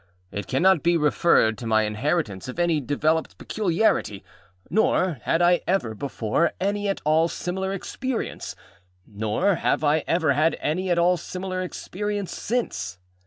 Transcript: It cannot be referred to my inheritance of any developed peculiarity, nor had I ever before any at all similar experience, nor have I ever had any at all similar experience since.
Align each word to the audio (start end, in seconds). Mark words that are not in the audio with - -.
It 0.31 0.47
cannot 0.47 0.81
be 0.81 0.97
referred 0.97 1.59
to 1.59 1.67
my 1.67 1.83
inheritance 1.83 2.47
of 2.47 2.57
any 2.57 2.79
developed 2.81 3.37
peculiarity, 3.37 4.23
nor 4.67 5.19
had 5.21 5.43
I 5.43 5.61
ever 5.67 5.93
before 5.93 6.53
any 6.59 6.87
at 6.89 7.03
all 7.05 7.27
similar 7.27 7.71
experience, 7.71 8.55
nor 9.05 9.53
have 9.57 9.83
I 9.83 9.99
ever 10.07 10.33
had 10.33 10.57
any 10.59 10.89
at 10.89 10.97
all 10.97 11.17
similar 11.17 11.61
experience 11.61 12.33
since. 12.35 12.97